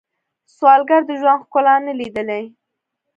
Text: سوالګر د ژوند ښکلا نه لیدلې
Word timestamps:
سوالګر 0.55 1.01
د 1.07 1.11
ژوند 1.19 1.41
ښکلا 1.43 1.75
نه 1.85 1.93
لیدلې 1.99 2.43